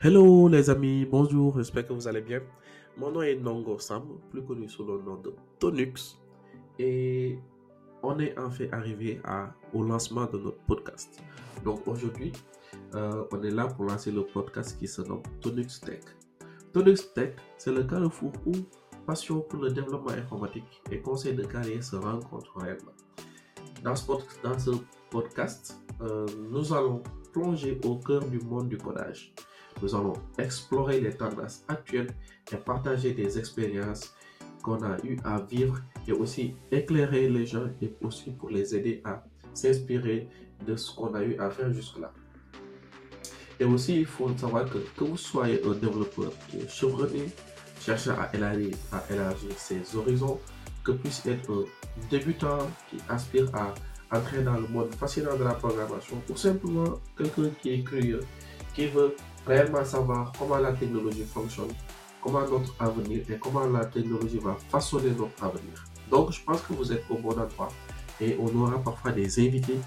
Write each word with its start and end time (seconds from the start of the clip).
Hello 0.00 0.46
les 0.46 0.70
amis, 0.70 1.04
bonjour, 1.04 1.56
j'espère 1.56 1.84
que 1.84 1.92
vous 1.92 2.06
allez 2.06 2.20
bien. 2.20 2.40
Mon 2.96 3.10
nom 3.10 3.20
est 3.20 3.34
Nongo 3.34 3.80
Sam, 3.80 4.04
plus 4.30 4.44
connu 4.44 4.68
sous 4.68 4.84
le 4.84 5.02
nom 5.02 5.16
de 5.16 5.34
Tonux. 5.58 6.16
Et 6.78 7.36
on 8.04 8.16
est 8.20 8.38
en 8.38 8.48
fait 8.48 8.72
arrivé 8.72 9.20
au 9.74 9.82
lancement 9.82 10.26
de 10.26 10.38
notre 10.38 10.60
podcast. 10.68 11.20
Donc 11.64 11.80
aujourd'hui, 11.88 12.30
euh, 12.94 13.24
on 13.32 13.42
est 13.42 13.50
là 13.50 13.66
pour 13.66 13.86
lancer 13.86 14.12
le 14.12 14.22
podcast 14.24 14.78
qui 14.78 14.86
se 14.86 15.02
nomme 15.02 15.24
Tonux 15.40 15.66
Tech. 15.84 16.04
Tonux 16.72 17.12
Tech, 17.12 17.34
c'est 17.56 17.72
le 17.72 17.82
carrefour 17.82 18.30
où 18.46 18.52
passion 19.04 19.40
pour 19.40 19.58
le 19.58 19.72
développement 19.72 20.12
informatique 20.12 20.80
et 20.92 21.00
conseil 21.00 21.34
de 21.34 21.42
carrière 21.42 21.82
se 21.82 21.96
rencontrent 21.96 22.56
réellement. 22.56 22.92
Dans 23.82 23.96
ce, 23.96 24.06
dans 24.44 24.58
ce 24.60 24.70
podcast, 25.10 25.76
euh, 26.02 26.24
nous 26.52 26.72
allons 26.72 27.02
plonger 27.32 27.80
au 27.84 27.96
cœur 27.96 28.24
du 28.26 28.38
monde 28.38 28.68
du 28.68 28.78
codage. 28.78 29.34
Nous 29.82 29.94
allons 29.94 30.14
explorer 30.38 31.00
les 31.00 31.12
tendances 31.12 31.64
actuelles 31.68 32.10
et 32.52 32.56
partager 32.56 33.12
des 33.12 33.38
expériences 33.38 34.14
qu'on 34.62 34.82
a 34.82 34.96
eu 35.04 35.18
à 35.24 35.40
vivre 35.40 35.80
et 36.06 36.12
aussi 36.12 36.54
éclairer 36.70 37.28
les 37.28 37.46
gens 37.46 37.68
et 37.80 37.94
aussi 38.02 38.30
pour 38.30 38.50
les 38.50 38.74
aider 38.74 39.00
à 39.04 39.22
s'inspirer 39.54 40.28
de 40.66 40.76
ce 40.76 40.94
qu'on 40.94 41.14
a 41.14 41.22
eu 41.22 41.38
à 41.38 41.50
faire 41.50 41.72
jusque-là. 41.72 42.12
Et 43.60 43.64
aussi, 43.64 44.00
il 44.00 44.06
faut 44.06 44.30
savoir 44.36 44.64
que 44.70 44.78
que 44.96 45.04
vous 45.04 45.16
soyez 45.16 45.60
un 45.64 45.74
développeur 45.74 46.32
qui 46.48 46.58
est 46.58 46.68
chevronné, 46.68 47.28
cherchant 47.80 48.14
à 48.18 48.34
élargir, 48.34 48.74
à 48.92 49.02
élargir 49.12 49.50
ses 49.56 49.96
horizons, 49.96 50.38
que 50.84 50.92
puisse 50.92 51.26
être 51.26 51.50
un 51.50 51.64
débutant 52.08 52.58
qui 52.88 52.98
aspire 53.08 53.52
à 53.54 53.74
entrer 54.16 54.42
dans 54.42 54.54
le 54.54 54.68
monde 54.68 54.94
fascinant 54.94 55.36
de 55.36 55.44
la 55.44 55.54
programmation, 55.54 56.22
ou 56.30 56.36
simplement 56.36 56.98
quelqu'un 57.16 57.50
qui 57.60 57.74
est 57.74 57.82
curieux, 57.82 58.20
qui 58.74 58.86
veut 58.86 59.14
réellement 59.48 59.84
savoir 59.84 60.32
comment 60.38 60.58
la 60.58 60.72
technologie 60.72 61.24
fonctionne, 61.24 61.72
comment 62.22 62.46
notre 62.46 62.74
avenir 62.78 63.22
et 63.30 63.38
comment 63.38 63.66
la 63.66 63.86
technologie 63.86 64.38
va 64.38 64.54
façonner 64.54 65.10
notre 65.10 65.42
avenir. 65.42 65.84
Donc, 66.10 66.32
je 66.32 66.42
pense 66.44 66.60
que 66.62 66.74
vous 66.74 66.92
êtes 66.92 67.04
au 67.10 67.16
bon 67.16 67.30
endroit 67.30 67.68
et 68.20 68.36
on 68.38 68.54
aura 68.60 68.78
parfois 68.82 69.12
des 69.12 69.40
invités 69.40 69.78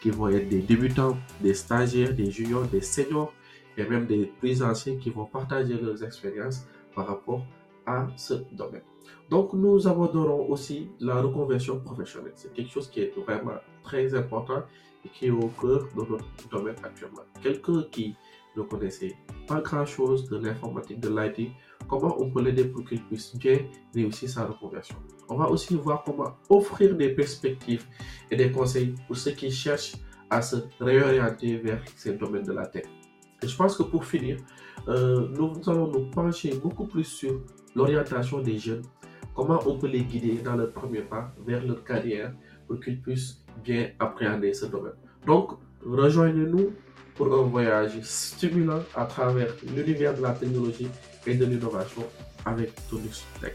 qui 0.00 0.10
vont 0.10 0.28
être 0.28 0.48
des 0.48 0.60
débutants, 0.62 1.16
des 1.40 1.54
stagiaires, 1.54 2.14
des 2.14 2.30
juniors, 2.30 2.64
des 2.64 2.80
seniors 2.80 3.32
et 3.76 3.84
même 3.84 4.06
des 4.06 4.26
plus 4.40 4.62
anciens 4.62 4.96
qui 4.96 5.10
vont 5.10 5.26
partager 5.26 5.74
leurs 5.74 6.02
expériences 6.02 6.66
par 6.94 7.06
rapport 7.06 7.44
à 7.86 8.06
ce 8.16 8.34
domaine. 8.52 8.82
Donc, 9.28 9.52
nous 9.52 9.86
aborderons 9.86 10.48
aussi 10.48 10.88
la 10.98 11.20
reconversion 11.20 11.80
professionnelle. 11.80 12.32
C'est 12.36 12.52
quelque 12.52 12.70
chose 12.70 12.88
qui 12.88 13.00
est 13.00 13.12
vraiment 13.16 13.58
très 13.82 14.14
important 14.14 14.62
et 15.04 15.08
qui 15.08 15.26
est 15.26 15.30
au 15.30 15.48
cœur 15.60 15.88
de 15.96 16.02
notre 16.10 16.48
domaine 16.50 16.76
actuellement. 16.82 17.22
Quelqu'un 17.42 17.84
qui 17.90 18.16
ne 18.56 18.62
connaissait 18.62 19.16
pas 19.46 19.60
grand-chose 19.60 20.28
de 20.28 20.38
l'informatique, 20.38 21.00
de 21.00 21.08
l'IT, 21.08 21.52
comment 21.88 22.16
on 22.20 22.30
peut 22.30 22.42
l'aider 22.42 22.64
pour 22.64 22.84
qu'il 22.84 23.02
puisse 23.04 23.36
bien 23.36 23.58
réussir 23.94 24.28
sa 24.28 24.46
reconversion? 24.46 24.96
On 25.28 25.36
va 25.36 25.48
aussi 25.48 25.76
voir 25.76 26.02
comment 26.04 26.36
offrir 26.48 26.96
des 26.96 27.10
perspectives 27.10 27.86
et 28.30 28.36
des 28.36 28.50
conseils 28.50 28.94
pour 29.06 29.16
ceux 29.16 29.32
qui 29.32 29.50
cherchent 29.50 29.96
à 30.28 30.42
se 30.42 30.56
réorienter 30.80 31.56
vers 31.58 31.82
ces 31.96 32.14
domaines 32.14 32.44
de 32.44 32.52
la 32.52 32.66
tech. 32.66 32.84
Et 33.42 33.48
je 33.48 33.56
pense 33.56 33.76
que 33.76 33.82
pour 33.82 34.04
finir, 34.04 34.36
euh, 34.88 35.28
nous 35.30 35.52
allons 35.66 35.88
nous 35.90 36.10
pencher 36.10 36.54
beaucoup 36.54 36.86
plus 36.86 37.04
sur 37.04 37.40
l'orientation 37.74 38.40
des 38.40 38.58
jeunes, 38.58 38.82
comment 39.34 39.60
on 39.66 39.78
peut 39.78 39.88
les 39.88 40.04
guider 40.04 40.40
dans 40.42 40.56
leur 40.56 40.72
premier 40.72 41.02
pas 41.02 41.32
vers 41.46 41.64
leur 41.64 41.82
carrière 41.84 42.34
pour 42.66 42.80
qu'ils 42.80 43.00
puissent 43.00 43.44
bien 43.64 43.90
appréhender 43.98 44.52
ce 44.52 44.66
domaine. 44.66 44.94
Donc, 45.26 45.52
rejoignez-nous 45.84 46.70
pour 47.20 47.34
un 47.34 47.42
voyage 47.42 48.00
stimulant 48.00 48.82
à 48.96 49.04
travers 49.04 49.54
l'univers 49.76 50.14
de 50.14 50.22
la 50.22 50.32
technologie 50.32 50.88
et 51.26 51.34
de 51.34 51.44
l'innovation 51.44 52.02
avec 52.46 52.72
Tonus 52.88 53.26
Tech. 53.42 53.52